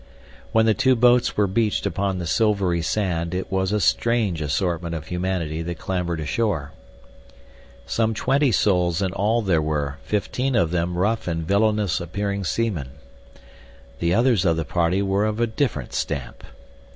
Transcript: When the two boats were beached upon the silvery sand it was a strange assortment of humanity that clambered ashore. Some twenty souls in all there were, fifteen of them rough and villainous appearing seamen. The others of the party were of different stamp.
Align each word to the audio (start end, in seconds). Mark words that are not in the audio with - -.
When 0.51 0.65
the 0.65 0.73
two 0.73 0.95
boats 0.95 1.37
were 1.37 1.45
beached 1.45 1.85
upon 1.85 2.17
the 2.17 2.25
silvery 2.25 2.81
sand 2.81 3.35
it 3.35 3.51
was 3.51 3.71
a 3.71 3.79
strange 3.79 4.41
assortment 4.41 4.95
of 4.95 5.05
humanity 5.09 5.61
that 5.61 5.77
clambered 5.77 6.19
ashore. 6.19 6.71
Some 7.85 8.15
twenty 8.15 8.51
souls 8.51 9.03
in 9.03 9.13
all 9.13 9.43
there 9.43 9.61
were, 9.61 9.99
fifteen 10.01 10.55
of 10.55 10.71
them 10.71 10.97
rough 10.97 11.27
and 11.27 11.47
villainous 11.47 12.01
appearing 12.01 12.45
seamen. 12.45 12.93
The 13.99 14.11
others 14.15 14.43
of 14.43 14.57
the 14.57 14.65
party 14.65 15.03
were 15.03 15.23
of 15.25 15.55
different 15.55 15.93
stamp. 15.93 16.45